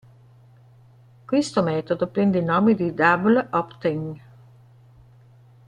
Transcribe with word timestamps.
Questo 1.25 1.61
metodo 1.61 2.07
prende 2.07 2.39
il 2.39 2.43
nome 2.43 2.73
di 2.73 2.91
"double 2.91 3.49
opt-in". 3.51 4.19